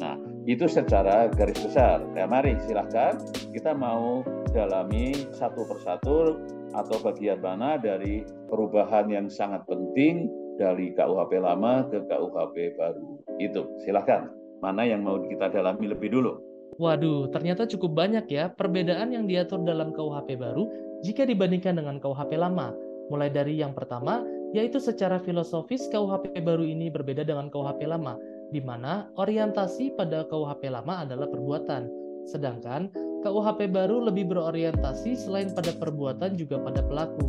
[0.00, 2.04] Nah, itu secara garis besar.
[2.16, 3.20] Ya, mari silahkan
[3.52, 11.40] kita mau dalami satu persatu atau bagian mana dari perubahan yang sangat penting dari KUHP
[11.40, 13.08] lama ke KUHP baru.
[13.40, 14.28] Itu silahkan.
[14.60, 16.36] Mana yang mau kita dalami lebih dulu?
[16.76, 20.68] Waduh, ternyata cukup banyak ya perbedaan yang diatur dalam KUHP baru
[21.00, 22.76] jika dibandingkan dengan KUHP lama.
[23.08, 24.20] Mulai dari yang pertama,
[24.52, 28.20] yaitu secara filosofis KUHP baru ini berbeda dengan KUHP lama,
[28.52, 31.88] di mana orientasi pada KUHP lama adalah perbuatan.
[32.28, 32.92] Sedangkan
[33.24, 37.24] KUHP baru lebih berorientasi selain pada perbuatan juga pada pelaku.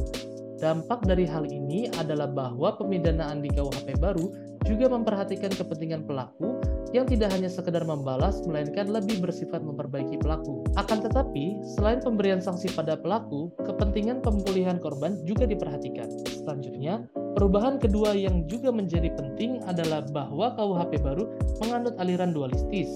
[0.62, 4.30] Dampak dari hal ini adalah bahwa pemidanaan di KUHP baru
[4.70, 6.62] juga memperhatikan kepentingan pelaku
[6.94, 10.62] yang tidak hanya sekedar membalas, melainkan lebih bersifat memperbaiki pelaku.
[10.78, 16.14] Akan tetapi, selain pemberian sanksi pada pelaku, kepentingan pemulihan korban juga diperhatikan.
[16.46, 21.26] Selanjutnya, perubahan kedua yang juga menjadi penting adalah bahwa KUHP baru
[21.58, 22.92] menganut aliran dualistis,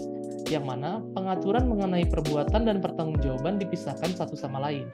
[0.54, 4.86] yang mana pengaturan mengenai perbuatan dan pertanggungjawaban dipisahkan satu sama lain.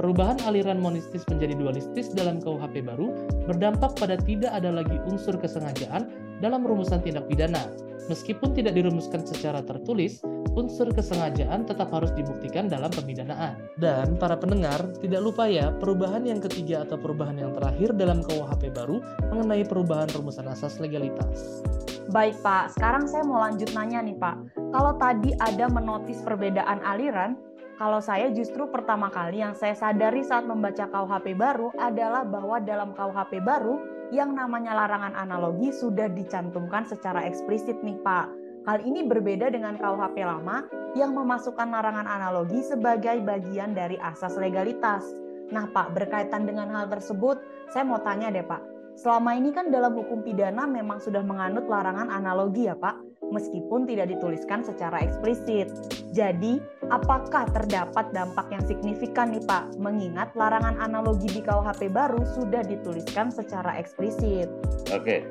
[0.00, 3.12] Perubahan aliran monistis menjadi dualistis dalam KUHP baru
[3.44, 6.08] berdampak pada tidak ada lagi unsur kesengajaan
[6.40, 7.68] dalam rumusan tindak pidana,
[8.10, 10.18] Meskipun tidak dirumuskan secara tertulis,
[10.58, 13.54] unsur kesengajaan tetap harus dibuktikan dalam pemidanaan.
[13.78, 18.74] Dan para pendengar, tidak lupa ya, perubahan yang ketiga atau perubahan yang terakhir dalam KUHP
[18.74, 18.98] baru
[19.30, 21.62] mengenai perubahan rumusan asas legalitas.
[22.10, 24.58] Baik Pak, sekarang saya mau lanjut nanya nih Pak.
[24.74, 27.38] Kalau tadi ada menotis perbedaan aliran,
[27.80, 32.92] kalau saya justru pertama kali yang saya sadari saat membaca KUHP baru adalah bahwa dalam
[32.92, 33.80] KUHP baru
[34.12, 38.28] yang namanya larangan analogi sudah dicantumkan secara eksplisit nih Pak.
[38.68, 45.00] Hal ini berbeda dengan KUHP lama yang memasukkan larangan analogi sebagai bagian dari asas legalitas.
[45.48, 47.40] Nah Pak, berkaitan dengan hal tersebut,
[47.72, 48.60] saya mau tanya deh Pak.
[49.00, 54.10] Selama ini kan dalam hukum pidana memang sudah menganut larangan analogi ya Pak meskipun tidak
[54.12, 55.70] dituliskan secara eksplisit.
[56.10, 56.58] Jadi,
[56.90, 63.30] apakah terdapat dampak yang signifikan nih Pak, mengingat larangan analogi di KUHP baru sudah dituliskan
[63.30, 64.50] secara eksplisit?
[64.90, 65.24] Oke,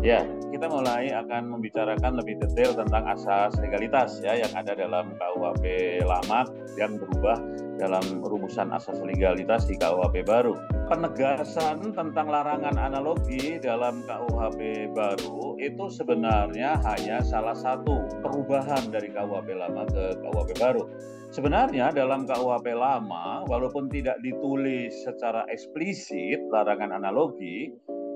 [0.00, 5.64] Ya, kita mulai akan membicarakan lebih detail tentang asas legalitas ya yang ada dalam KUHP
[6.08, 6.48] lama
[6.80, 7.36] yang berubah
[7.76, 10.56] dalam rumusan asas legalitas di KUHP baru.
[10.88, 19.52] Penegasan tentang larangan analogi dalam KUHP baru itu sebenarnya hanya salah satu perubahan dari KUHP
[19.52, 20.88] lama ke KUHP baru.
[21.28, 27.68] Sebenarnya dalam KUHP lama, walaupun tidak ditulis secara eksplisit larangan analogi,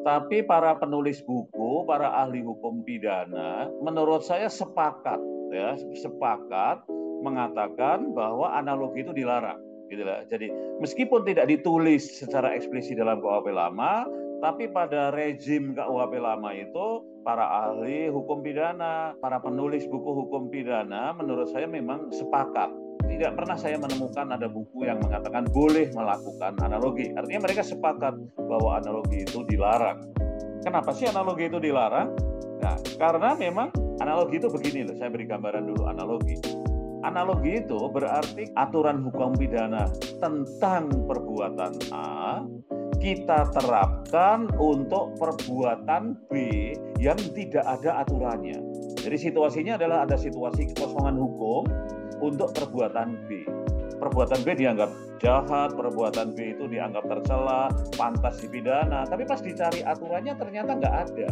[0.04, 6.84] tapi para penulis buku, para ahli hukum pidana, menurut saya sepakat ya, sepakat
[7.24, 9.58] mengatakan bahwa analogi itu dilarang.
[9.88, 10.04] Gitu.
[10.04, 10.52] Jadi
[10.84, 14.04] meskipun tidak ditulis secara eksplisit dalam KUHP lama,
[14.44, 16.86] tapi pada rezim KUHP lama itu
[17.24, 22.68] para ahli hukum pidana, para penulis buku hukum pidana menurut saya memang sepakat
[23.14, 27.14] tidak pernah saya menemukan ada buku yang mengatakan boleh melakukan analogi.
[27.14, 30.02] Artinya mereka sepakat bahwa analogi itu dilarang.
[30.64, 32.11] Kenapa sih analogi itu dilarang?
[32.59, 33.70] Nah, karena memang
[34.02, 36.40] analogi itu begini loh, saya beri gambaran dulu analogi.
[37.04, 42.40] Analogi itu berarti aturan hukum pidana tentang perbuatan A
[43.04, 48.57] kita terapkan untuk perbuatan B yang tidak ada aturannya.
[48.96, 51.68] Jadi situasinya adalah ada situasi kekosongan hukum
[52.22, 53.46] untuk perbuatan B.
[53.94, 54.90] Perbuatan B dianggap
[55.22, 61.31] jahat, perbuatan B itu dianggap tercela, pantas dipidana, tapi pas dicari aturannya ternyata nggak ada.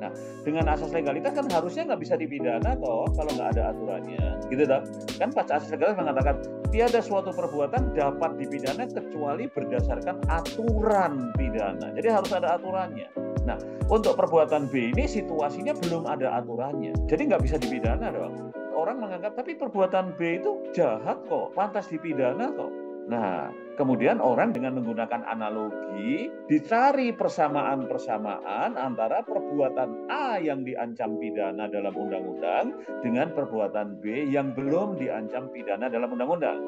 [0.00, 0.10] Nah,
[0.46, 4.84] dengan asas legalitas kan harusnya nggak bisa dipidana toh kalau nggak ada aturannya, gitu dong.
[5.20, 6.36] Kan pas asas legalitas mengatakan
[6.70, 11.92] tiada suatu perbuatan dapat dipidana kecuali berdasarkan aturan pidana.
[11.92, 13.10] Jadi harus ada aturannya.
[13.44, 13.60] Nah,
[13.92, 19.32] untuk perbuatan B ini situasinya belum ada aturannya, jadi nggak bisa dipidana dong orang menganggap
[19.40, 22.68] tapi perbuatan B itu jahat kok, pantas dipidana kok.
[23.04, 31.92] Nah, kemudian orang dengan menggunakan analogi dicari persamaan-persamaan antara perbuatan A yang diancam pidana dalam
[31.92, 36.60] undang-undang dengan perbuatan B yang belum diancam pidana dalam undang-undang.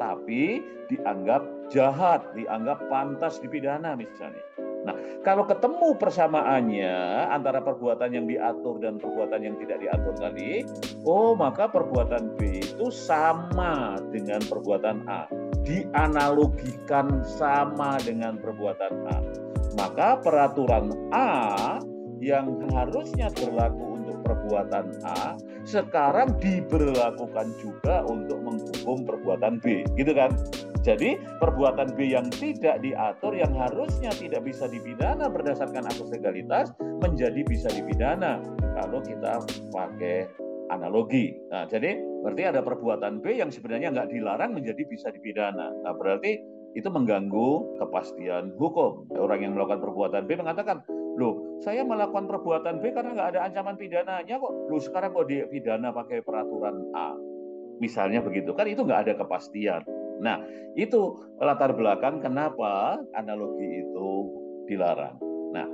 [0.00, 4.49] Tapi dianggap jahat, dianggap pantas dipidana misalnya.
[4.80, 10.64] Nah, kalau ketemu persamaannya antara perbuatan yang diatur dan perbuatan yang tidak diatur tadi,
[11.04, 15.28] oh maka perbuatan B itu sama dengan perbuatan A,
[15.68, 19.18] dianalogikan sama dengan perbuatan A.
[19.76, 21.30] Maka peraturan A
[22.20, 23.89] yang harusnya berlaku
[24.30, 25.34] perbuatan A
[25.66, 30.30] sekarang diberlakukan juga untuk menghukum perbuatan B, gitu kan?
[30.80, 36.72] Jadi perbuatan B yang tidak diatur yang harusnya tidak bisa dipidana berdasarkan asas legalitas
[37.04, 38.40] menjadi bisa dipidana
[38.80, 40.24] kalau kita pakai
[40.72, 41.36] analogi.
[41.52, 45.68] Nah, jadi berarti ada perbuatan B yang sebenarnya nggak dilarang menjadi bisa dipidana.
[45.84, 46.40] Nah, berarti
[46.72, 49.04] itu mengganggu kepastian hukum.
[49.18, 50.80] Orang yang melakukan perbuatan B mengatakan,
[51.18, 54.52] loh, saya melakukan perbuatan B karena nggak ada ancaman pidananya kok.
[54.68, 57.16] Loh, sekarang kok dipidana pakai peraturan A.
[57.80, 59.82] Misalnya begitu, kan itu nggak ada kepastian.
[60.20, 60.44] Nah,
[60.76, 64.08] itu latar belakang kenapa analogi itu
[64.68, 65.16] dilarang.
[65.56, 65.66] Nah,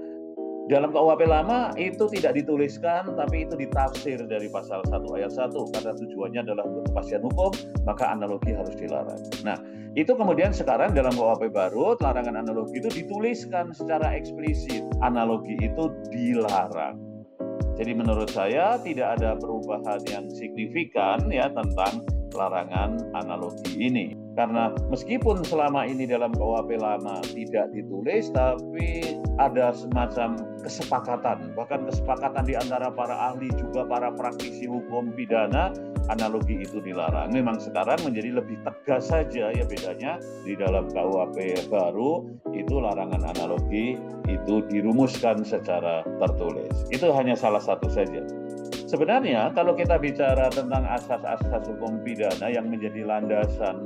[0.67, 5.93] dalam KUHP lama itu tidak dituliskan tapi itu ditafsir dari pasal 1 ayat 1 karena
[5.95, 7.55] tujuannya adalah untuk kepastian hukum
[7.87, 9.23] maka analogi harus dilarang.
[9.47, 9.55] Nah,
[9.95, 14.83] itu kemudian sekarang dalam KUHP baru larangan analogi itu dituliskan secara eksplisit.
[15.07, 16.99] Analogi itu dilarang.
[17.79, 22.03] Jadi menurut saya tidak ada perubahan yang signifikan ya tentang
[22.35, 24.17] larangan analogi ini.
[24.37, 32.45] Karena meskipun selama ini dalam KUHP lama tidak ditulis, tapi ada semacam kesepakatan, bahkan kesepakatan
[32.45, 35.73] di antara para ahli juga para praktisi hukum pidana,
[36.13, 37.33] analogi itu dilarang.
[37.33, 43.97] Memang sekarang menjadi lebih tegas saja ya bedanya di dalam KUHP baru itu larangan analogi
[44.29, 46.73] itu dirumuskan secara tertulis.
[46.93, 48.21] Itu hanya salah satu saja.
[48.87, 53.83] Sebenarnya kalau kita bicara tentang asas-asas hukum pidana yang menjadi landasan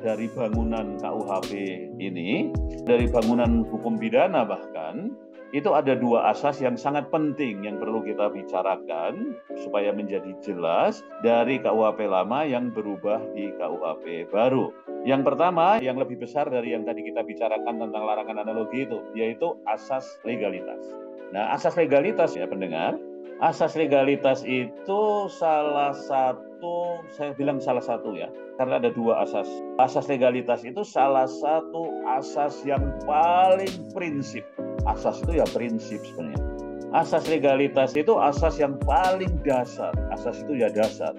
[0.00, 1.52] dari bangunan KUHP
[2.00, 2.48] ini,
[2.88, 5.12] dari bangunan hukum pidana bahkan,
[5.52, 11.60] itu ada dua asas yang sangat penting yang perlu kita bicarakan supaya menjadi jelas dari
[11.60, 14.72] KUHP lama yang berubah di KUHP baru.
[15.04, 19.52] Yang pertama, yang lebih besar dari yang tadi kita bicarakan tentang larangan analogi itu, yaitu
[19.68, 20.80] asas legalitas.
[21.28, 22.96] Nah, asas legalitas ya pendengar,
[23.40, 28.28] asas legalitas itu salah satu, saya bilang salah satu ya,
[28.60, 29.48] karena ada dua asas.
[29.80, 34.44] Asas legalitas itu salah satu asas yang paling prinsip.
[34.84, 36.44] Asas itu ya prinsip sebenarnya.
[36.92, 39.94] Asas legalitas itu asas yang paling dasar.
[40.12, 41.16] Asas itu ya dasar.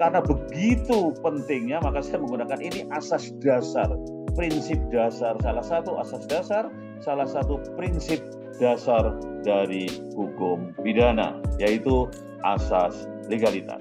[0.00, 3.86] Karena begitu pentingnya, maka saya menggunakan ini asas dasar,
[4.32, 5.36] prinsip dasar.
[5.44, 8.20] Salah satu asas dasar, salah satu prinsip
[8.60, 12.06] dasar dari hukum pidana, yaitu
[12.44, 13.80] asas legalitas.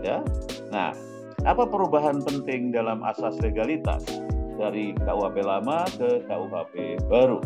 [0.00, 0.24] Ya.
[0.72, 0.96] Nah,
[1.44, 4.04] apa perubahan penting dalam asas legalitas
[4.56, 6.74] dari KUHP lama ke KUHP
[7.12, 7.38] baru?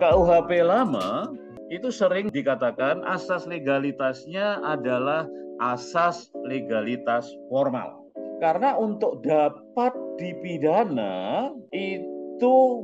[0.00, 1.32] KUHP lama
[1.72, 5.24] itu sering dikatakan asas legalitasnya adalah
[5.60, 8.08] asas legalitas formal.
[8.40, 12.19] Karena untuk dapat dipidana itu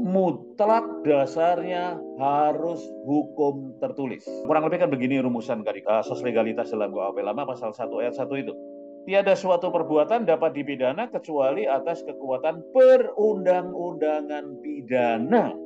[0.03, 4.27] mutlak dasarnya harus hukum tertulis.
[4.45, 8.43] Kurang lebih kan begini rumusan dari asas legalitas dalam KUHP lama pasal 1 ayat 1
[8.43, 8.53] itu.
[9.07, 15.66] Tiada suatu perbuatan dapat dipidana kecuali atas kekuatan perundang-undangan pidana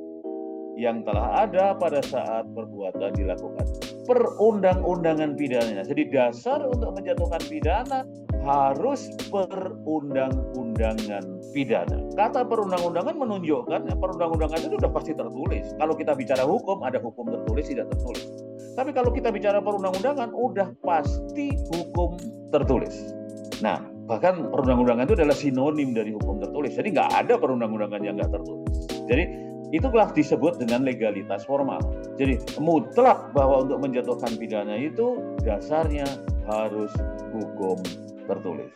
[0.79, 3.65] yang telah ada pada saat perbuatan dilakukan.
[4.07, 5.85] Perundang-undangan pidana.
[5.85, 8.03] Jadi dasar untuk menjatuhkan pidana
[8.41, 11.97] harus perundang-undangan pidana.
[12.17, 15.65] Kata perundang-undangan menunjukkan ya, perundang-undangan itu sudah pasti tertulis.
[15.77, 18.25] Kalau kita bicara hukum, ada hukum tertulis, tidak tertulis.
[18.73, 22.17] Tapi kalau kita bicara perundang-undangan, udah pasti hukum
[22.49, 23.13] tertulis.
[23.61, 26.73] Nah, bahkan perundang-undangan itu adalah sinonim dari hukum tertulis.
[26.73, 28.89] Jadi nggak ada perundang-undangan yang nggak tertulis.
[29.05, 31.79] Jadi itulah disebut dengan legalitas formal.
[32.19, 36.07] Jadi mutlak bahwa untuk menjatuhkan pidana itu dasarnya
[36.47, 36.91] harus
[37.31, 37.79] hukum
[38.27, 38.71] tertulis.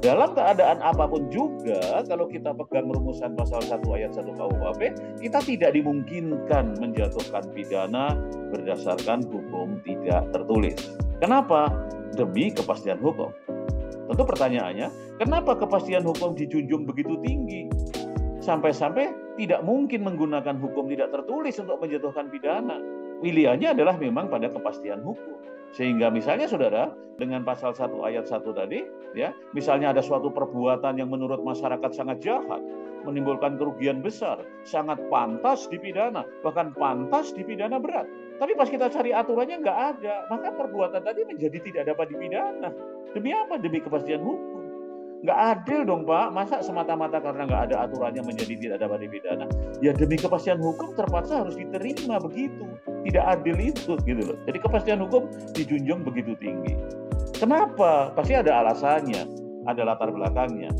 [0.00, 4.80] Dalam keadaan apa pun juga, kalau kita pegang rumusan pasal 1 ayat 1 KUHP,
[5.20, 8.16] kita tidak dimungkinkan menjatuhkan pidana
[8.48, 10.96] berdasarkan hukum tidak tertulis.
[11.20, 11.68] Kenapa?
[12.16, 13.28] Demi kepastian hukum.
[14.08, 14.88] Tentu pertanyaannya,
[15.20, 17.68] kenapa kepastian hukum dijunjung begitu tinggi?
[18.40, 22.80] Sampai-sampai tidak mungkin menggunakan hukum tidak tertulis untuk menjatuhkan pidana.
[23.20, 25.36] Pilihannya adalah memang pada kepastian hukum.
[25.70, 28.80] Sehingga misalnya saudara dengan pasal 1 ayat 1 tadi
[29.14, 32.58] ya, misalnya ada suatu perbuatan yang menurut masyarakat sangat jahat,
[33.06, 38.08] menimbulkan kerugian besar, sangat pantas dipidana, bahkan pantas dipidana berat.
[38.40, 42.72] Tapi pas kita cari aturannya nggak ada, maka perbuatan tadi menjadi tidak dapat dipidana.
[43.12, 43.60] Demi apa?
[43.60, 44.49] Demi kepastian hukum.
[45.20, 49.44] Nggak adil dong Pak, masa semata-mata karena nggak ada aturannya menjadi tidak dapat dipidana?
[49.84, 52.64] Ya demi kepastian hukum terpaksa harus diterima begitu.
[53.04, 54.38] Tidak adil itu gitu loh.
[54.48, 56.72] Jadi kepastian hukum dijunjung begitu tinggi.
[57.36, 58.16] Kenapa?
[58.16, 59.28] Pasti ada alasannya,
[59.68, 60.72] ada latar belakangnya.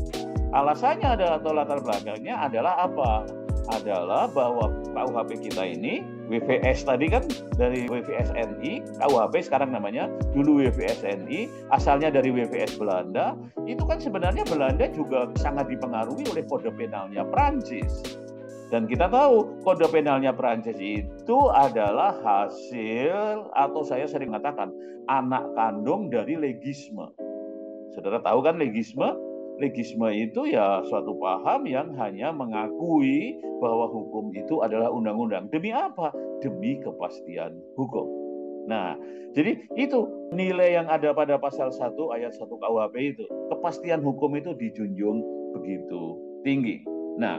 [0.57, 3.29] Alasannya adalah atau latar belakangnya adalah apa?
[3.77, 6.01] Adalah bahwa KUHP kita ini
[6.31, 7.27] WVS tadi kan
[7.59, 13.35] dari WVSNI, KUHP sekarang namanya, dulu WVSNI, asalnya dari WVS Belanda,
[13.67, 17.99] itu kan sebenarnya Belanda juga sangat dipengaruhi oleh kode penalnya Prancis.
[18.71, 24.71] Dan kita tahu kode penalnya Prancis itu adalah hasil atau saya sering mengatakan
[25.11, 27.11] anak kandung dari legisme.
[27.91, 29.30] Saudara tahu kan legisme?
[29.61, 35.45] Legisme itu ya suatu paham yang hanya mengakui bahwa hukum itu adalah undang-undang.
[35.53, 36.09] Demi apa?
[36.41, 38.09] Demi kepastian hukum.
[38.65, 38.97] Nah,
[39.33, 43.25] jadi itu nilai yang ada pada pasal 1 ayat 1 KUHP itu.
[43.53, 45.21] Kepastian hukum itu dijunjung
[45.53, 46.81] begitu tinggi.
[47.21, 47.37] Nah,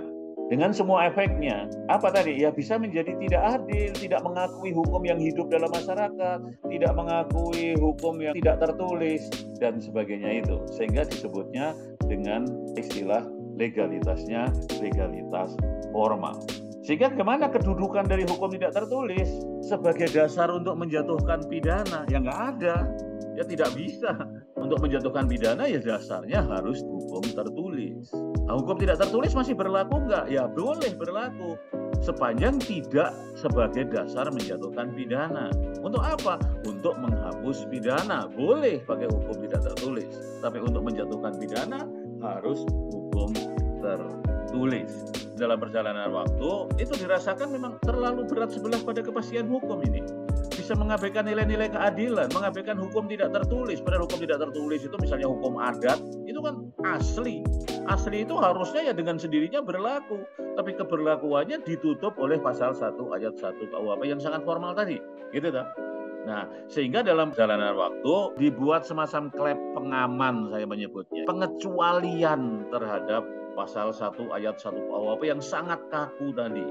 [0.52, 2.44] dengan semua efeknya, apa tadi?
[2.44, 6.38] Ya bisa menjadi tidak adil, tidak mengakui hukum yang hidup dalam masyarakat,
[6.68, 10.60] tidak mengakui hukum yang tidak tertulis, dan sebagainya itu.
[10.76, 11.72] Sehingga disebutnya
[12.04, 12.44] dengan
[12.76, 13.24] istilah
[13.56, 14.52] legalitasnya
[14.84, 15.56] legalitas
[15.88, 16.36] formal.
[16.84, 19.32] Sehingga ke mana kedudukan dari hukum tidak tertulis
[19.64, 22.04] sebagai dasar untuk menjatuhkan pidana?
[22.12, 22.92] Ya nggak ada,
[23.36, 24.12] ya tidak bisa.
[24.56, 28.08] Untuk menjatuhkan pidana ya dasarnya harus hukum tertulis.
[28.46, 30.30] Nah, hukum tidak tertulis masih berlaku nggak?
[30.30, 31.58] Ya boleh berlaku
[32.02, 35.50] sepanjang tidak sebagai dasar menjatuhkan pidana.
[35.82, 36.38] Untuk apa?
[36.62, 38.30] Untuk menghapus pidana.
[38.30, 40.12] Boleh pakai hukum tidak tertulis.
[40.38, 41.82] Tapi untuk menjatuhkan pidana
[42.22, 43.34] harus hukum
[43.82, 44.90] tertulis.
[45.32, 50.21] Dalam perjalanan waktu itu dirasakan memang terlalu berat sebelah pada kepastian hukum ini
[50.62, 53.82] bisa mengabaikan nilai-nilai keadilan, mengabaikan hukum tidak tertulis.
[53.82, 57.42] Padahal hukum tidak tertulis itu misalnya hukum adat, itu kan asli.
[57.90, 60.22] Asli itu harusnya ya dengan sendirinya berlaku.
[60.54, 65.02] Tapi keberlakuannya ditutup oleh pasal 1 ayat 1 KUHP yang sangat formal tadi.
[65.34, 65.66] Gitu tak?
[66.22, 71.26] Nah, sehingga dalam perjalanan waktu dibuat semacam klep pengaman saya menyebutnya.
[71.26, 73.26] Pengecualian terhadap
[73.58, 76.62] pasal 1 ayat 1 KUHP yang sangat kaku tadi.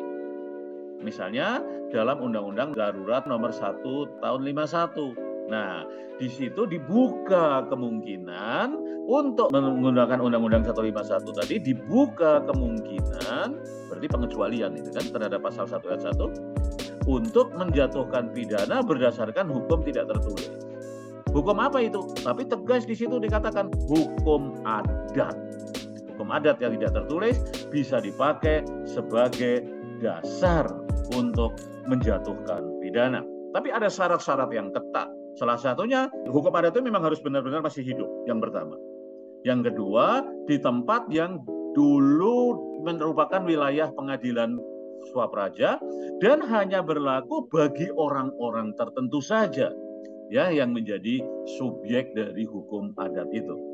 [1.01, 5.51] Misalnya dalam Undang-Undang Darurat Nomor 1 Tahun 51.
[5.51, 5.83] Nah,
[6.15, 8.77] di situ dibuka kemungkinan
[9.09, 13.47] untuk menggunakan Undang-Undang 151 tadi dibuka kemungkinan
[13.89, 20.07] berarti pengecualian itu kan terhadap pasal 1 ayat 1 untuk menjatuhkan pidana berdasarkan hukum tidak
[20.13, 20.53] tertulis.
[21.31, 22.05] Hukum apa itu?
[22.21, 25.33] Tapi tegas di situ dikatakan hukum adat.
[26.13, 27.39] Hukum adat yang tidak tertulis
[27.71, 29.63] bisa dipakai sebagai
[30.03, 30.67] dasar
[31.15, 31.55] untuk
[31.87, 33.23] menjatuhkan pidana.
[33.51, 35.11] Tapi ada syarat-syarat yang ketat.
[35.39, 38.75] Salah satunya hukum adat itu memang harus benar-benar masih hidup yang pertama.
[39.47, 41.41] Yang kedua, di tempat yang
[41.73, 44.59] dulu merupakan wilayah pengadilan
[45.09, 45.81] swapraja
[46.21, 49.73] dan hanya berlaku bagi orang-orang tertentu saja
[50.29, 51.23] ya yang menjadi
[51.57, 53.70] subjek dari hukum adat itu.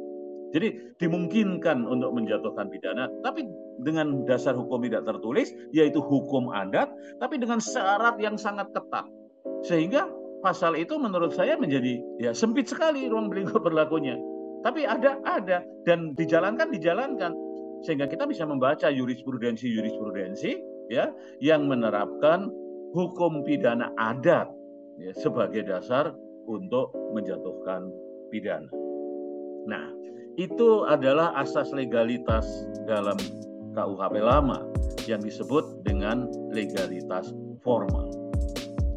[0.56, 3.44] Jadi dimungkinkan untuk menjatuhkan pidana, tapi
[3.84, 6.88] dengan dasar hukum tidak tertulis, yaitu hukum adat,
[7.20, 9.04] tapi dengan syarat yang sangat ketat.
[9.68, 10.08] Sehingga
[10.40, 14.16] pasal itu menurut saya menjadi ya sempit sekali ruang lingkup berlakunya.
[14.64, 17.32] Tapi ada ada dan dijalankan dijalankan
[17.86, 20.58] sehingga kita bisa membaca jurisprudensi jurisprudensi
[20.90, 22.50] ya yang menerapkan
[22.96, 24.50] hukum pidana adat
[24.98, 26.16] ya, sebagai dasar
[26.48, 27.92] untuk menjatuhkan
[28.34, 28.72] pidana.
[29.68, 29.86] Nah,
[30.38, 32.46] itu adalah asas legalitas
[32.86, 33.18] dalam
[33.74, 34.70] KUHP lama
[35.10, 37.34] yang disebut dengan legalitas
[37.66, 38.14] formal.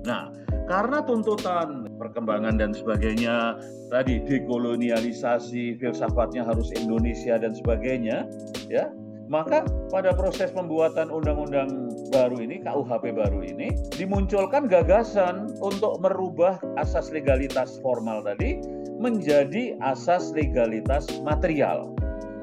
[0.05, 0.32] Nah,
[0.68, 3.57] karena tuntutan perkembangan dan sebagainya,
[3.88, 8.28] tadi dekolonialisasi, filsafatnya harus Indonesia dan sebagainya,
[8.68, 8.93] ya,
[9.30, 17.09] maka pada proses pembuatan undang-undang baru ini, KUHP baru ini, dimunculkan gagasan untuk merubah asas
[17.14, 21.88] legalitas formal tadi menjadi asas legalitas material.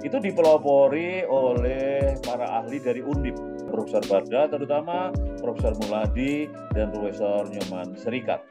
[0.02, 3.38] Itu dipelopori oleh para ahli dari Undip,
[3.70, 8.42] Profesor Barda terutama, Profesor Muladi, dan Profesor Nyoman Serikat.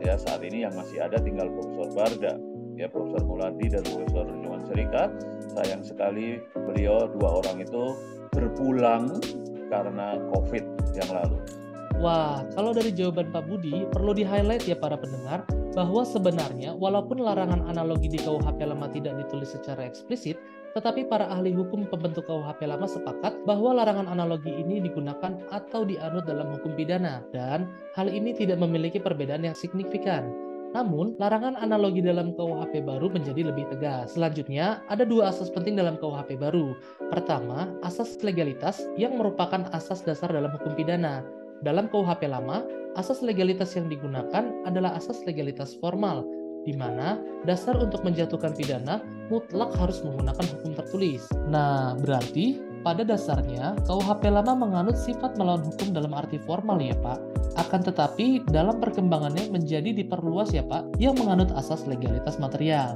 [0.00, 2.32] Ya, saat ini yang masih ada tinggal Profesor Barda,
[2.80, 5.08] ya Profesor Muladi dan Profesor Nyoman Serikat.
[5.56, 7.84] Sayang sekali beliau dua orang itu
[8.32, 9.20] berpulang
[9.68, 10.64] karena COVID
[10.96, 11.63] yang lalu.
[12.02, 17.66] Wah, kalau dari jawaban Pak Budi, perlu di-highlight ya para pendengar, bahwa sebenarnya walaupun larangan
[17.66, 20.38] analogi di KUHP lama tidak ditulis secara eksplisit,
[20.74, 26.26] tetapi para ahli hukum pembentuk KUHP lama sepakat bahwa larangan analogi ini digunakan atau dianut
[26.26, 30.30] dalam hukum pidana, dan hal ini tidak memiliki perbedaan yang signifikan.
[30.74, 34.18] Namun, larangan analogi dalam KUHP baru menjadi lebih tegas.
[34.18, 36.74] Selanjutnya, ada dua asas penting dalam KUHP baru.
[37.14, 41.22] Pertama, asas legalitas yang merupakan asas dasar dalam hukum pidana.
[41.64, 42.60] Dalam KUHP lama,
[42.92, 46.20] asas legalitas yang digunakan adalah asas legalitas formal,
[46.68, 47.16] di mana
[47.48, 49.00] dasar untuk menjatuhkan pidana
[49.32, 51.24] mutlak harus menggunakan hukum tertulis.
[51.48, 57.16] Nah, berarti pada dasarnya KUHP lama menganut sifat melawan hukum dalam arti formal ya Pak.
[57.56, 62.92] Akan tetapi dalam perkembangannya menjadi diperluas ya Pak yang menganut asas legalitas material.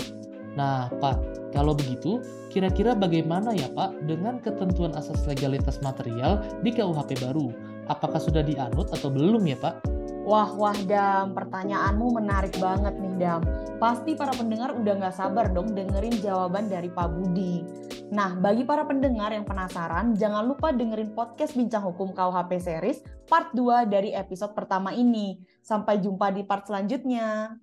[0.60, 2.20] Nah, Pak, kalau begitu,
[2.52, 7.48] kira-kira bagaimana ya Pak dengan ketentuan asas legalitas material di KUHP baru?
[7.88, 9.98] Apakah sudah dianut atau belum ya Pak?
[10.28, 13.40] Wah, wah Dam, pertanyaanmu menarik banget nih Dam.
[13.80, 17.64] Pasti para pendengar udah nggak sabar dong dengerin jawaban dari Pak Budi.
[18.12, 23.52] Nah, bagi para pendengar yang penasaran, jangan lupa dengerin podcast Bincang Hukum KUHP Series part
[23.56, 25.40] 2 dari episode pertama ini.
[25.64, 27.56] Sampai jumpa di part selanjutnya.